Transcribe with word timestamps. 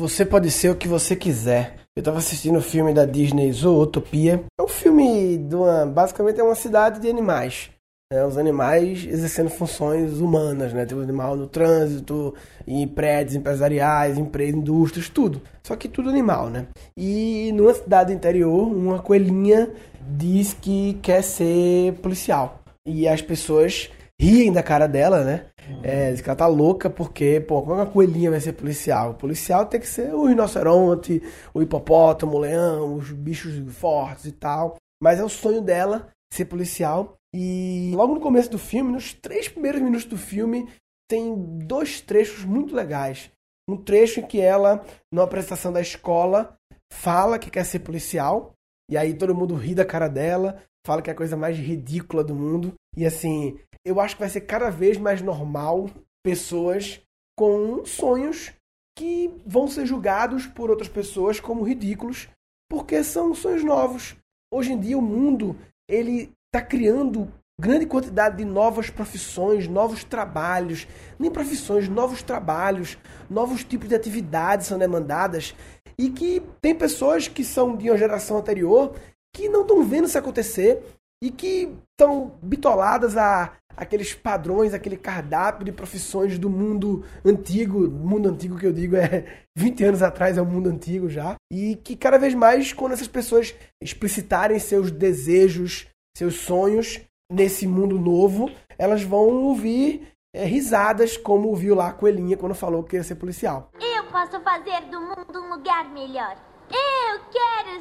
Você 0.00 0.24
pode 0.24 0.50
ser 0.50 0.70
o 0.70 0.74
que 0.74 0.88
você 0.88 1.14
quiser. 1.14 1.74
Eu 1.94 2.02
tava 2.02 2.16
assistindo 2.16 2.56
o 2.56 2.62
filme 2.62 2.94
da 2.94 3.04
Disney 3.04 3.52
Zootopia. 3.52 4.42
É 4.58 4.62
um 4.62 4.66
filme 4.66 5.36
de 5.36 5.54
uma. 5.54 5.84
Basicamente 5.84 6.40
é 6.40 6.42
uma 6.42 6.54
cidade 6.54 7.00
de 7.00 7.10
animais. 7.10 7.68
É, 8.10 8.24
os 8.24 8.38
animais 8.38 9.06
exercendo 9.06 9.50
funções 9.50 10.18
humanas, 10.18 10.72
né? 10.72 10.86
Tem 10.86 10.96
o 10.96 11.02
animal 11.02 11.36
no 11.36 11.46
trânsito, 11.46 12.34
em 12.66 12.88
prédios 12.88 13.34
empresariais, 13.34 14.16
empresas, 14.16 14.54
indústrias, 14.54 15.10
tudo. 15.10 15.42
Só 15.62 15.76
que 15.76 15.86
tudo 15.86 16.08
animal, 16.08 16.48
né? 16.48 16.66
E 16.96 17.52
numa 17.52 17.74
cidade 17.74 18.10
interior, 18.10 18.68
uma 18.68 19.00
coelhinha 19.00 19.68
diz 20.16 20.54
que 20.54 20.94
quer 21.02 21.22
ser 21.22 21.92
policial. 22.00 22.62
E 22.86 23.06
as 23.06 23.20
pessoas 23.20 23.90
riem 24.20 24.52
da 24.52 24.62
cara 24.62 24.86
dela, 24.86 25.24
né? 25.24 25.46
É, 25.82 26.12
diz 26.12 26.20
que 26.20 26.28
ela 26.28 26.36
tá 26.36 26.46
louca 26.46 26.90
porque, 26.90 27.40
pô, 27.40 27.62
como 27.62 27.72
é 27.72 27.76
que 27.76 27.82
uma 27.84 27.90
coelhinha 27.90 28.30
vai 28.30 28.40
ser 28.40 28.52
policial? 28.52 29.12
O 29.12 29.14
policial 29.14 29.64
tem 29.64 29.80
que 29.80 29.88
ser 29.88 30.12
o 30.14 30.26
rinoceronte, 30.26 31.22
o 31.54 31.62
hipopótamo, 31.62 32.36
o 32.36 32.38
leão, 32.38 32.96
os 32.96 33.10
bichos 33.12 33.54
fortes 33.74 34.26
e 34.26 34.32
tal. 34.32 34.76
Mas 35.02 35.18
é 35.18 35.24
o 35.24 35.28
sonho 35.28 35.62
dela 35.62 36.10
ser 36.30 36.44
policial. 36.44 37.16
E 37.34 37.92
logo 37.94 38.14
no 38.14 38.20
começo 38.20 38.50
do 38.50 38.58
filme, 38.58 38.92
nos 38.92 39.14
três 39.14 39.48
primeiros 39.48 39.80
minutos 39.80 40.04
do 40.04 40.18
filme, 40.18 40.68
tem 41.08 41.34
dois 41.66 42.02
trechos 42.02 42.44
muito 42.44 42.74
legais. 42.74 43.30
Um 43.70 43.76
trecho 43.76 44.20
em 44.20 44.26
que 44.26 44.38
ela, 44.38 44.84
numa 45.10 45.24
apresentação 45.24 45.72
da 45.72 45.80
escola, 45.80 46.54
fala 46.92 47.38
que 47.38 47.50
quer 47.50 47.64
ser 47.64 47.78
policial. 47.78 48.52
E 48.90 48.98
aí 48.98 49.14
todo 49.14 49.34
mundo 49.34 49.54
ri 49.54 49.74
da 49.74 49.84
cara 49.84 50.08
dela, 50.08 50.60
fala 50.86 51.00
que 51.00 51.08
é 51.08 51.12
a 51.14 51.16
coisa 51.16 51.38
mais 51.38 51.56
ridícula 51.56 52.22
do 52.22 52.34
mundo. 52.34 52.74
E 52.94 53.06
assim, 53.06 53.58
eu 53.84 54.00
acho 54.00 54.16
que 54.16 54.20
vai 54.20 54.28
ser 54.28 54.42
cada 54.42 54.70
vez 54.70 54.98
mais 54.98 55.22
normal 55.22 55.90
pessoas 56.22 57.00
com 57.36 57.84
sonhos 57.84 58.52
que 58.96 59.34
vão 59.46 59.66
ser 59.66 59.86
julgados 59.86 60.46
por 60.46 60.70
outras 60.70 60.88
pessoas 60.88 61.40
como 61.40 61.62
ridículos, 61.62 62.28
porque 62.68 63.02
são 63.02 63.34
sonhos 63.34 63.64
novos. 63.64 64.16
Hoje 64.52 64.72
em 64.72 64.80
dia 64.80 64.98
o 64.98 65.02
mundo 65.02 65.56
ele 65.88 66.32
está 66.52 66.64
criando 66.64 67.32
grande 67.60 67.86
quantidade 67.86 68.38
de 68.38 68.44
novas 68.44 68.90
profissões, 68.90 69.68
novos 69.68 70.02
trabalhos, 70.02 70.86
nem 71.18 71.30
profissões, 71.30 71.88
novos 71.88 72.22
trabalhos, 72.22 72.98
novos 73.28 73.62
tipos 73.62 73.88
de 73.88 73.94
atividades 73.94 74.66
são 74.66 74.78
demandadas 74.78 75.54
e 75.98 76.10
que 76.10 76.42
tem 76.60 76.74
pessoas 76.74 77.28
que 77.28 77.44
são 77.44 77.76
de 77.76 77.90
uma 77.90 77.98
geração 77.98 78.38
anterior 78.38 78.94
que 79.34 79.48
não 79.48 79.62
estão 79.62 79.84
vendo 79.84 80.06
isso 80.06 80.18
acontecer 80.18 80.82
e 81.22 81.30
que 81.30 81.76
estão 81.92 82.38
bitoladas 82.42 83.16
a 83.16 83.52
aqueles 83.76 84.12
padrões, 84.12 84.74
aquele 84.74 84.96
cardápio 84.96 85.64
de 85.64 85.72
profissões 85.72 86.38
do 86.38 86.50
mundo 86.50 87.04
antigo, 87.24 87.88
mundo 87.90 88.28
antigo 88.28 88.58
que 88.58 88.66
eu 88.66 88.72
digo 88.72 88.96
é 88.96 89.44
20 89.56 89.84
anos 89.84 90.02
atrás 90.02 90.36
é 90.36 90.42
o 90.42 90.46
mundo 90.46 90.68
antigo 90.68 91.08
já, 91.08 91.36
e 91.50 91.76
que 91.76 91.96
cada 91.96 92.18
vez 92.18 92.34
mais 92.34 92.72
quando 92.72 92.92
essas 92.92 93.08
pessoas 93.08 93.54
explicitarem 93.80 94.58
seus 94.58 94.90
desejos, 94.90 95.86
seus 96.16 96.36
sonhos 96.36 97.00
nesse 97.30 97.66
mundo 97.66 97.98
novo, 97.98 98.50
elas 98.78 99.02
vão 99.02 99.28
ouvir 99.44 100.08
é, 100.34 100.44
risadas, 100.44 101.16
como 101.16 101.48
ouviu 101.48 101.74
lá 101.74 101.88
a 101.88 101.92
Coelhinha 101.92 102.36
quando 102.36 102.54
falou 102.54 102.82
que 102.82 102.96
ia 102.96 103.04
ser 103.04 103.16
policial. 103.16 103.70
Eu 103.80 104.04
posso 104.04 104.40
fazer 104.40 104.82
do 104.90 105.00
mundo 105.00 105.40
um 105.40 105.54
lugar 105.54 105.88
melhor. 105.90 106.36
Eu 106.70 107.20
quero 107.32 107.76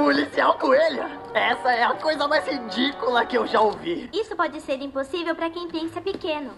policial 0.00 0.58
coelha? 0.58 1.06
Essa 1.34 1.72
é 1.72 1.84
a 1.84 1.94
coisa 1.94 2.26
mais 2.26 2.46
ridícula 2.46 3.26
que 3.26 3.36
eu 3.36 3.46
já 3.46 3.60
ouvi. 3.60 4.08
Isso 4.12 4.34
pode 4.34 4.58
ser 4.62 4.80
impossível 4.80 5.36
para 5.36 5.50
quem 5.50 5.68
pensa 5.68 6.00
pequeno. 6.00 6.52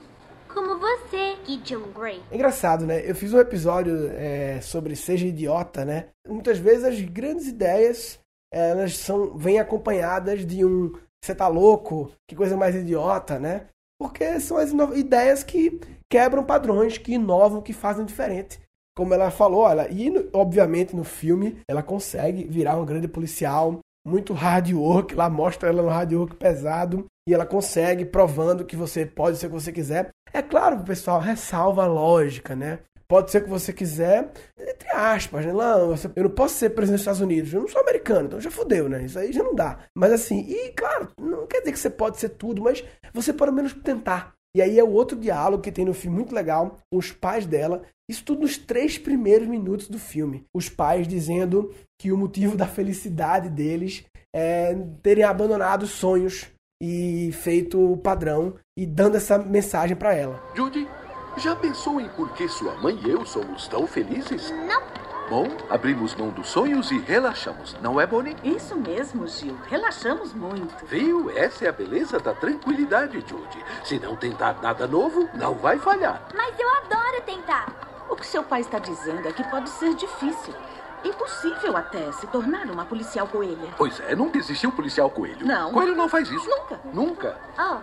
Como 0.49 0.79
você, 0.79 1.37
Gideon 1.45 1.91
Grey. 1.93 2.23
É 2.31 2.37
engraçado, 2.37 2.87
né? 2.87 3.03
Eu 3.05 3.17
fiz 3.17 3.33
um 3.33 3.41
episódio 3.41 4.09
é, 4.13 4.61
sobre 4.61 4.95
Seja 4.95 5.27
Idiota, 5.27 5.85
né? 5.85 6.09
Muitas 6.29 6.59
vezes 6.59 6.85
as 6.85 7.01
grandes 7.01 7.49
ideias 7.49 8.21
elas 8.53 8.97
são 8.99 9.37
vêm 9.37 9.59
acompanhadas 9.59 10.47
de 10.47 10.65
um 10.65 10.93
você 11.25 11.35
tá 11.35 11.49
louco, 11.49 12.13
que 12.29 12.37
coisa 12.37 12.57
mais 12.57 12.75
idiota, 12.75 13.39
né? 13.39 13.69
Porque 13.99 14.41
são 14.41 14.57
as 14.57 14.73
ideias 14.95 15.43
que 15.43 15.81
quebram 16.11 16.45
padrões, 16.45 16.99
que 16.99 17.15
inovam, 17.15 17.63
que 17.63 17.73
fazem 17.73 18.05
diferente. 18.05 18.61
Como 18.97 19.15
ela 19.15 19.31
falou, 19.31 19.63
olha, 19.63 19.89
e 19.91 20.13
obviamente 20.33 20.95
no 20.95 21.05
filme 21.05 21.59
ela 21.69 21.83
consegue 21.83 22.45
virar 22.45 22.77
um 22.77 22.85
grande 22.85 23.09
policial, 23.09 23.79
muito 24.07 24.33
hard 24.33 24.73
work, 24.73 25.15
lá 25.15 25.31
mostra 25.31 25.69
ela 25.69 25.83
no 25.83 25.89
hard 25.89 26.13
work 26.13 26.37
pesado, 26.37 27.07
e 27.29 27.33
ela 27.33 27.47
consegue 27.47 28.05
provando 28.05 28.65
que 28.65 28.77
você 28.77 29.07
pode 29.07 29.39
ser 29.39 29.47
o 29.47 29.51
que 29.51 29.55
você 29.55 29.73
quiser. 29.73 30.11
É 30.33 30.43
claro, 30.43 30.83
pessoal, 30.83 31.21
ressalva 31.21 31.85
a 31.85 31.87
lógica, 31.87 32.57
né? 32.57 32.81
Pode 33.07 33.31
ser 33.31 33.39
o 33.39 33.45
que 33.45 33.51
você 33.51 33.73
quiser, 33.73 34.33
entre 34.59 34.91
aspas, 34.91 35.45
né? 35.45 35.53
Não, 35.53 35.95
eu 36.17 36.23
não 36.25 36.31
posso 36.31 36.55
ser 36.55 36.71
presidente 36.71 36.97
dos 36.97 37.03
Estados 37.03 37.21
Unidos, 37.21 37.53
eu 37.53 37.61
não 37.61 37.69
sou 37.69 37.83
americano, 37.83 38.27
então 38.27 38.41
já 38.41 38.51
fodeu, 38.51 38.89
né? 38.89 39.05
Isso 39.05 39.19
aí 39.19 39.33
já 39.33 39.43
não 39.43 39.55
dá. 39.55 39.81
Mas 39.95 40.13
assim, 40.13 40.41
e 40.49 40.73
claro, 40.73 41.09
não 41.21 41.47
quer 41.47 41.61
dizer 41.61 41.73
que 41.73 41.79
você 41.79 41.91
pode 41.91 42.19
ser 42.19 42.31
tudo, 42.31 42.63
mas 42.63 42.83
você 43.13 43.33
pelo 43.33 43.53
menos 43.53 43.75
tentar. 43.75 44.33
E 44.55 44.61
aí 44.61 44.79
é 44.79 44.85
o 44.85 44.91
outro 44.91 45.19
diálogo 45.19 45.63
que 45.63 45.73
tem 45.73 45.85
no 45.85 45.95
filme 45.95 46.17
muito 46.17 46.35
legal, 46.35 46.77
com 46.91 46.99
os 46.99 47.11
pais 47.11 47.47
dela. 47.47 47.83
Isso 48.09 48.25
tudo 48.25 48.43
nos 48.43 48.59
três 48.59 48.99
primeiros 48.99 49.49
minutos 49.49 49.89
do 49.89 49.99
filme. 49.99 50.45
Os 50.55 50.69
pais 50.69 51.09
dizendo 51.09 51.75
que 51.99 52.13
o 52.13 52.19
motivo 52.19 52.57
da 52.57 52.67
felicidade 52.67 53.49
deles 53.49 54.05
é 54.35 54.75
terem 55.03 55.25
abandonado 55.25 55.87
sonhos 55.87 56.51
e 56.83 57.31
feito 57.33 57.93
o 57.93 57.97
padrão 57.97 58.55
e 58.77 58.85
dando 58.85 59.17
essa 59.17 59.39
mensagem 59.39 59.97
para 59.97 60.15
ela. 60.15 60.43
Judy, 60.55 60.87
já 61.39 61.57
pensou 61.57 62.01
em 62.01 62.09
por 62.11 62.35
que 62.35 62.49
sua 62.49 62.75
mãe 62.81 62.99
e 63.07 63.11
eu 63.11 63.25
somos 63.25 63.69
tão 63.69 63.87
felizes? 63.87 64.51
Não. 64.51 65.12
Bom, 65.29 65.47
abrimos 65.71 66.15
mão 66.15 66.29
dos 66.29 66.49
sonhos 66.49 66.91
e 66.91 66.99
relaxamos, 66.99 67.75
não 67.81 68.01
é, 68.01 68.07
Bonnie? 68.07 68.37
Isso 68.45 68.77
mesmo, 68.77 69.27
Gil. 69.27 69.57
Relaxamos 69.67 70.35
muito. 70.35 70.85
Viu? 70.85 71.31
Essa 71.31 71.65
é 71.65 71.69
a 71.69 71.73
beleza 71.73 72.19
da 72.19 72.35
tranquilidade, 72.35 73.15
Judy. 73.27 73.65
Se 73.85 73.99
não 73.99 74.15
tentar 74.15 74.61
nada 74.61 74.87
novo, 74.87 75.29
não 75.35 75.55
vai 75.55 75.79
falhar. 75.79 76.29
Mas 76.35 76.59
eu 76.59 76.69
adoro 76.69 77.23
tentar. 77.25 77.67
O 78.11 78.17
que 78.17 78.27
seu 78.27 78.43
pai 78.43 78.61
está 78.61 78.79
dizendo 78.79 79.27
é 79.27 79.33
que 79.33 79.43
pode 79.45 79.71
ser 79.71 79.95
difícil. 79.95 80.55
Impossível 81.05 81.77
até 81.77 82.13
se 82.13 82.27
tornar 82.29 82.67
uma 82.71 82.85
policial 82.85 83.27
coelha. 83.27 83.71
Pois 83.77 83.99
é, 84.01 84.15
nunca 84.15 84.39
existiu 84.39 84.71
policial 84.71 85.11
coelho. 85.11 85.47
Não. 85.47 85.73
Coelho 85.73 85.97
não 85.97 86.09
faz 86.09 86.31
isso. 86.31 86.49
Nunca. 86.49 86.81
Nunca. 86.93 87.37
Oh, 87.59 87.79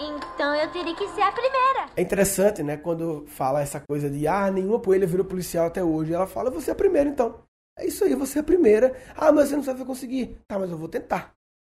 então 0.00 0.54
eu 0.54 0.70
teria 0.70 0.94
que 0.94 1.08
ser 1.08 1.22
a 1.22 1.32
primeira. 1.32 1.90
É 1.96 2.02
interessante, 2.02 2.62
né, 2.62 2.76
quando 2.76 3.26
fala 3.26 3.60
essa 3.60 3.80
coisa 3.80 4.10
de 4.10 4.26
ah, 4.26 4.50
nenhuma 4.50 4.80
coelha 4.80 5.06
virou 5.06 5.24
policial 5.24 5.66
até 5.66 5.82
hoje. 5.82 6.12
Ela 6.12 6.26
fala, 6.26 6.50
você 6.50 6.70
é 6.70 6.72
a 6.72 6.76
primeira 6.76 7.08
então. 7.08 7.42
É 7.78 7.86
isso 7.86 8.04
aí, 8.04 8.14
você 8.14 8.38
é 8.38 8.40
a 8.40 8.44
primeira. 8.44 8.96
Ah, 9.14 9.30
mas 9.30 9.48
você 9.48 9.56
não 9.56 9.62
sabe 9.62 9.84
conseguir. 9.84 10.38
Tá, 10.48 10.58
mas 10.58 10.70
eu 10.70 10.78
vou 10.78 10.88
tentar. 10.88 11.32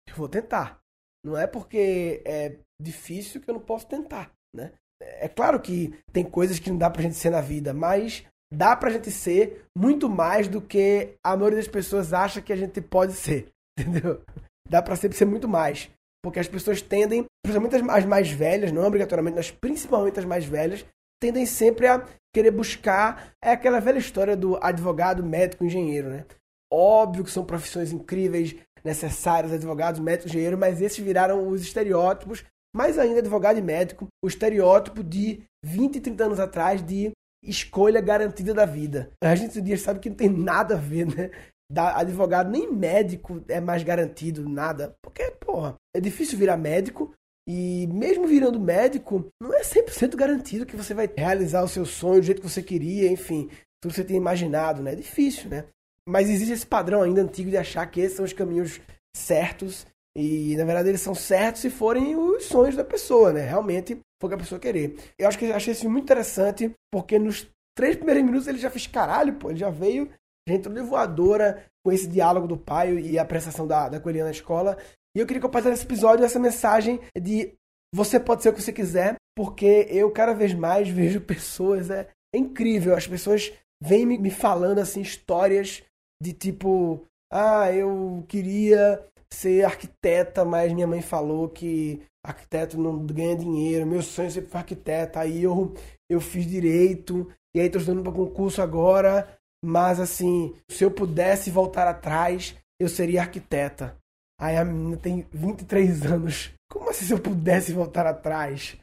Eu 0.08 0.14
vou 0.14 0.28
tentar. 0.28 0.78
Não 1.24 1.36
é 1.36 1.46
porque 1.46 2.22
é 2.24 2.56
difícil 2.80 3.40
que 3.40 3.50
eu 3.50 3.54
não 3.54 3.60
posso 3.60 3.86
tentar, 3.86 4.30
né? 4.54 4.72
É 5.00 5.28
claro 5.28 5.60
que 5.60 5.92
tem 6.12 6.24
coisas 6.24 6.58
que 6.58 6.70
não 6.70 6.78
dá 6.78 6.88
pra 6.88 7.02
gente 7.02 7.16
ser 7.16 7.30
na 7.30 7.40
vida, 7.40 7.74
mas 7.74 8.24
dá 8.52 8.76
pra 8.76 8.90
gente 8.90 9.10
ser 9.10 9.64
muito 9.76 10.08
mais 10.08 10.48
do 10.48 10.60
que 10.60 11.16
a 11.24 11.36
maioria 11.36 11.58
das 11.58 11.68
pessoas 11.68 12.12
acha 12.12 12.40
que 12.40 12.52
a 12.52 12.56
gente 12.56 12.80
pode 12.80 13.12
ser, 13.12 13.48
entendeu? 13.78 14.22
Dá 14.68 14.80
pra 14.80 14.96
sempre 14.96 15.16
ser 15.16 15.24
muito 15.24 15.48
mais. 15.48 15.90
Porque 16.22 16.40
as 16.40 16.48
pessoas 16.48 16.80
tendem, 16.82 17.24
principalmente 17.46 17.90
as 17.90 18.04
mais 18.04 18.30
velhas, 18.30 18.72
não 18.72 18.84
obrigatoriamente, 18.84 19.36
mas 19.36 19.50
principalmente 19.50 20.18
as 20.18 20.24
mais 20.24 20.44
velhas, 20.44 20.84
tendem 21.20 21.46
sempre 21.46 21.86
a 21.86 22.04
querer 22.34 22.50
buscar. 22.50 23.32
É 23.42 23.52
aquela 23.52 23.80
velha 23.80 23.98
história 23.98 24.36
do 24.36 24.56
advogado, 24.62 25.24
médico, 25.24 25.64
engenheiro, 25.64 26.10
né? 26.10 26.24
Óbvio 26.72 27.24
que 27.24 27.30
são 27.30 27.44
profissões 27.44 27.92
incríveis, 27.92 28.56
necessárias, 28.84 29.52
advogados, 29.52 30.00
médicos, 30.00 30.30
engenheiro, 30.30 30.58
mas 30.58 30.80
esses 30.80 30.98
viraram 30.98 31.48
os 31.48 31.62
estereótipos. 31.62 32.44
Mais 32.74 32.98
ainda, 32.98 33.20
advogado 33.20 33.58
e 33.58 33.62
médico, 33.62 34.06
o 34.22 34.28
estereótipo 34.28 35.02
de 35.02 35.42
20, 35.64 36.00
30 36.00 36.24
anos 36.24 36.40
atrás 36.40 36.84
de 36.84 37.12
escolha 37.42 38.00
garantida 38.00 38.52
da 38.52 38.64
vida. 38.64 39.10
A 39.22 39.34
gente 39.34 39.60
dia 39.60 39.78
sabe 39.78 40.00
que 40.00 40.10
não 40.10 40.16
tem 40.16 40.28
nada 40.28 40.74
a 40.74 40.78
ver, 40.78 41.06
né? 41.06 41.30
Da 41.70 41.98
advogado 41.98 42.50
nem 42.50 42.72
médico 42.72 43.42
é 43.48 43.60
mais 43.60 43.82
garantido, 43.82 44.48
nada. 44.48 44.94
Porque, 45.02 45.30
porra, 45.32 45.74
é 45.94 46.00
difícil 46.00 46.38
virar 46.38 46.56
médico. 46.56 47.12
E 47.48 47.86
mesmo 47.86 48.26
virando 48.26 48.58
médico, 48.58 49.26
não 49.40 49.54
é 49.54 49.62
100% 49.62 50.16
garantido 50.16 50.66
que 50.66 50.76
você 50.76 50.92
vai 50.92 51.08
realizar 51.16 51.62
o 51.62 51.68
seu 51.68 51.86
sonho 51.86 52.20
do 52.20 52.26
jeito 52.26 52.40
que 52.40 52.48
você 52.48 52.62
queria, 52.62 53.10
enfim, 53.10 53.48
tudo 53.80 53.92
que 53.92 53.96
você 53.96 54.04
tem 54.04 54.16
imaginado, 54.16 54.82
né? 54.82 54.92
É 54.92 54.96
difícil, 54.96 55.48
né? 55.48 55.64
Mas 56.08 56.28
existe 56.28 56.52
esse 56.52 56.66
padrão 56.66 57.02
ainda 57.02 57.22
antigo 57.22 57.50
de 57.50 57.56
achar 57.56 57.86
que 57.86 58.00
esses 58.00 58.16
são 58.16 58.24
os 58.24 58.32
caminhos 58.32 58.80
certos. 59.14 59.86
E, 60.16 60.56
na 60.56 60.64
verdade, 60.64 60.88
eles 60.88 61.00
são 61.00 61.14
certos 61.14 61.62
se 61.62 61.70
forem 61.70 62.16
os 62.16 62.44
sonhos 62.44 62.74
da 62.74 62.84
pessoa, 62.84 63.32
né? 63.32 63.42
Realmente 63.42 63.98
foi 64.20 64.28
o 64.28 64.28
que 64.28 64.34
a 64.34 64.38
pessoa 64.38 64.60
querer. 64.60 64.96
Eu 65.18 65.28
acho 65.28 65.38
que 65.38 65.52
achei 65.52 65.72
isso 65.72 65.88
muito 65.88 66.04
interessante, 66.04 66.72
porque 66.90 67.18
nos 67.18 67.48
três 67.76 67.96
primeiros 67.96 68.24
minutos 68.24 68.48
ele 68.48 68.58
já 68.58 68.70
fez 68.70 68.86
caralho, 68.86 69.34
pô, 69.34 69.50
ele 69.50 69.58
já 69.58 69.70
veio, 69.70 70.08
já 70.48 70.54
entrou 70.54 70.74
de 70.74 70.80
voadora 70.80 71.64
com 71.84 71.92
esse 71.92 72.08
diálogo 72.08 72.46
do 72.46 72.56
pai 72.56 72.98
e 72.98 73.18
a 73.18 73.24
prestação 73.24 73.66
da, 73.66 73.88
da 73.88 74.00
coelhinha 74.00 74.24
na 74.24 74.30
escola. 74.30 74.78
E 75.16 75.18
eu 75.18 75.26
queria 75.26 75.40
compartilhar 75.40 75.70
nesse 75.70 75.86
episódio 75.86 76.26
essa 76.26 76.38
mensagem 76.38 77.00
de 77.18 77.54
você 77.90 78.20
pode 78.20 78.42
ser 78.42 78.50
o 78.50 78.52
que 78.52 78.60
você 78.60 78.70
quiser, 78.70 79.16
porque 79.34 79.86
eu 79.88 80.10
cada 80.10 80.34
vez 80.34 80.52
mais 80.52 80.90
vejo 80.90 81.22
pessoas, 81.22 81.88
é, 81.88 82.06
é 82.34 82.38
incrível, 82.38 82.94
as 82.94 83.06
pessoas 83.06 83.50
vêm 83.82 84.04
me, 84.04 84.18
me 84.18 84.30
falando 84.30 84.78
assim 84.78 85.00
histórias 85.00 85.82
de 86.22 86.34
tipo, 86.34 87.02
ah, 87.32 87.72
eu 87.72 88.26
queria 88.28 89.02
ser 89.32 89.64
arquiteta, 89.64 90.44
mas 90.44 90.70
minha 90.74 90.86
mãe 90.86 91.00
falou 91.00 91.48
que 91.48 92.02
arquiteto 92.22 92.76
não 92.76 93.06
ganha 93.06 93.36
dinheiro, 93.36 93.86
meu 93.86 94.02
sonho 94.02 94.28
é 94.28 94.30
ser 94.30 94.46
arquiteta, 94.52 95.20
aí 95.20 95.44
eu, 95.44 95.72
eu 96.10 96.20
fiz 96.20 96.46
direito, 96.46 97.26
e 97.56 97.60
aí 97.60 97.70
tô 97.70 97.78
estudando 97.78 98.02
para 98.02 98.12
concurso 98.12 98.60
agora, 98.60 99.26
mas 99.64 99.98
assim, 99.98 100.54
se 100.70 100.84
eu 100.84 100.90
pudesse 100.90 101.50
voltar 101.50 101.88
atrás, 101.88 102.54
eu 102.78 102.86
seria 102.86 103.22
arquiteta. 103.22 103.96
Aí 104.38 104.56
a 104.56 104.64
menina 104.64 104.96
tem 104.96 105.26
23 105.32 106.06
anos. 106.06 106.52
Como 106.70 106.90
assim 106.90 107.06
se 107.06 107.12
eu 107.12 107.20
pudesse 107.20 107.72
voltar 107.72 108.06
atrás? 108.06 108.76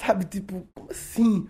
Sabe, 0.00 0.24
tipo, 0.24 0.66
como 0.74 0.90
assim? 0.90 1.48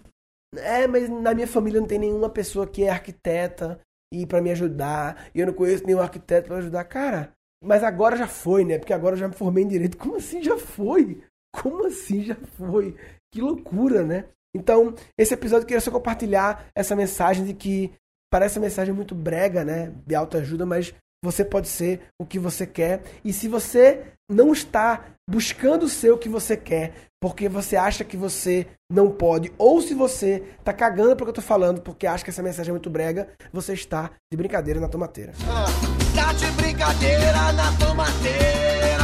É, 0.56 0.86
mas 0.86 1.08
na 1.08 1.34
minha 1.34 1.46
família 1.46 1.80
não 1.80 1.86
tem 1.86 1.98
nenhuma 1.98 2.28
pessoa 2.28 2.66
que 2.66 2.82
é 2.82 2.90
arquiteta 2.90 3.80
e 4.12 4.26
para 4.26 4.40
me 4.40 4.50
ajudar. 4.50 5.30
E 5.34 5.40
eu 5.40 5.46
não 5.46 5.54
conheço 5.54 5.86
nenhum 5.86 6.00
arquiteto 6.00 6.48
para 6.48 6.58
ajudar. 6.58 6.84
Cara, 6.84 7.32
mas 7.62 7.84
agora 7.84 8.16
já 8.16 8.26
foi, 8.26 8.64
né? 8.64 8.78
Porque 8.78 8.92
agora 8.92 9.14
eu 9.14 9.20
já 9.20 9.28
me 9.28 9.34
formei 9.34 9.64
em 9.64 9.68
direito. 9.68 9.96
Como 9.96 10.16
assim 10.16 10.42
já 10.42 10.56
foi? 10.56 11.22
Como 11.54 11.86
assim 11.86 12.22
já 12.22 12.34
foi? 12.34 12.96
Que 13.32 13.40
loucura, 13.40 14.04
né? 14.04 14.26
Então, 14.54 14.94
esse 15.16 15.34
episódio 15.34 15.64
eu 15.64 15.66
queria 15.68 15.80
só 15.80 15.90
compartilhar 15.90 16.66
essa 16.74 16.96
mensagem 16.96 17.44
de 17.44 17.54
que 17.54 17.92
parece 18.32 18.58
uma 18.58 18.64
mensagem 18.64 18.92
muito 18.92 19.14
brega, 19.14 19.64
né? 19.64 19.92
De 20.06 20.14
autoajuda, 20.14 20.66
mas 20.66 20.94
você 21.22 21.44
pode 21.44 21.68
ser 21.68 22.00
o 22.18 22.24
que 22.24 22.38
você 22.38 22.66
quer. 22.66 23.02
E 23.24 23.32
se 23.32 23.48
você 23.48 24.02
não 24.28 24.52
está 24.52 25.04
buscando 25.28 25.88
ser 25.88 26.10
o 26.10 26.18
que 26.18 26.28
você 26.28 26.56
quer, 26.56 26.92
porque 27.20 27.48
você 27.48 27.76
acha 27.76 28.02
que 28.04 28.16
você 28.16 28.66
não 28.90 29.10
pode, 29.10 29.52
ou 29.58 29.80
se 29.82 29.94
você 29.94 30.42
está 30.58 30.72
cagando 30.72 31.14
para 31.14 31.24
o 31.24 31.26
que 31.26 31.30
eu 31.30 31.34
tô 31.34 31.42
falando, 31.42 31.82
porque 31.82 32.06
acha 32.06 32.24
que 32.24 32.30
essa 32.30 32.42
mensagem 32.42 32.70
é 32.70 32.72
muito 32.72 32.90
brega, 32.90 33.28
você 33.52 33.74
está 33.74 34.10
de 34.30 34.36
brincadeira 34.36 34.80
na 34.80 34.88
tomateira. 34.88 35.32
Ah, 35.46 35.66
tá 36.14 36.32
de 36.32 36.46
brincadeira 36.52 37.52
na 37.52 37.72
tomateira. 37.76 39.00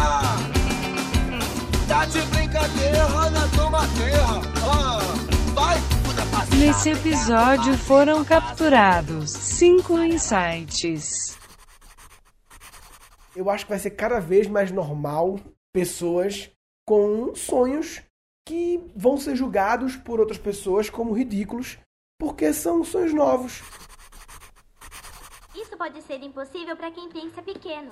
Tá 1.86 2.04
de 2.06 2.20
brincadeira 2.22 3.08
na 3.30 3.48
tomateira. 3.48 4.26
Ah, 4.64 4.98
vai, 5.54 5.78
Nesse 6.58 6.90
episódio 6.90 7.76
foram 7.76 8.24
capturados 8.24 9.30
cinco 9.30 9.98
insights. 9.98 11.36
Eu 13.36 13.50
acho 13.50 13.66
que 13.66 13.70
vai 13.70 13.78
ser 13.78 13.90
cada 13.90 14.18
vez 14.18 14.46
mais 14.46 14.72
normal 14.72 15.38
pessoas 15.70 16.50
com 16.88 17.34
sonhos 17.34 18.02
que 18.48 18.82
vão 18.96 19.18
ser 19.18 19.36
julgados 19.36 19.94
por 19.94 20.18
outras 20.18 20.38
pessoas 20.38 20.88
como 20.88 21.12
ridículos, 21.12 21.76
porque 22.18 22.50
são 22.54 22.82
sonhos 22.82 23.12
novos. 23.12 23.62
Isso 25.54 25.76
pode 25.76 26.00
ser 26.02 26.22
impossível 26.22 26.74
para 26.76 26.90
quem 26.90 27.10
pensa 27.10 27.42
pequeno. 27.42 27.90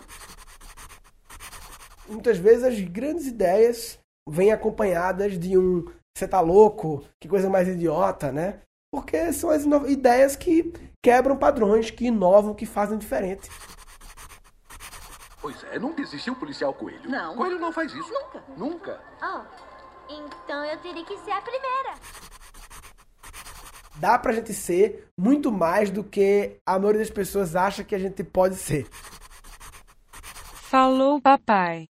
Muitas 2.08 2.38
vezes 2.38 2.64
as 2.64 2.80
grandes 2.80 3.26
ideias 3.26 3.98
vêm 4.26 4.50
acompanhadas 4.50 5.38
de 5.38 5.58
um 5.58 5.84
você 6.16 6.28
tá 6.28 6.40
louco, 6.40 7.04
que 7.20 7.28
coisa 7.28 7.50
mais 7.50 7.66
idiota, 7.68 8.30
né? 8.30 8.60
Porque 8.92 9.32
são 9.32 9.50
as 9.50 9.64
ideias 9.88 10.36
que 10.36 10.72
quebram 11.04 11.36
padrões, 11.36 11.90
que 11.90 12.06
inovam, 12.06 12.54
que 12.54 12.64
fazem 12.64 12.96
diferente. 12.96 13.50
Pois 15.44 15.62
é, 15.64 15.78
nunca 15.78 16.00
existiu 16.00 16.34
policial 16.34 16.72
coelho. 16.72 17.06
Não. 17.06 17.36
Coelho 17.36 17.58
não 17.58 17.70
faz 17.70 17.92
isso. 17.92 18.10
Nunca. 18.10 18.44
Nunca. 18.56 19.00
Oh, 19.22 19.42
então 20.10 20.64
eu 20.64 20.78
teria 20.78 21.04
que 21.04 21.18
ser 21.18 21.32
a 21.32 21.42
primeira. 21.42 21.94
Dá 23.96 24.18
pra 24.18 24.32
gente 24.32 24.54
ser 24.54 25.06
muito 25.14 25.52
mais 25.52 25.90
do 25.90 26.02
que 26.02 26.56
a 26.64 26.78
maioria 26.78 27.02
das 27.02 27.10
pessoas 27.10 27.54
acha 27.54 27.84
que 27.84 27.94
a 27.94 27.98
gente 27.98 28.24
pode 28.24 28.54
ser. 28.54 28.88
Falou, 30.70 31.20
papai. 31.20 31.88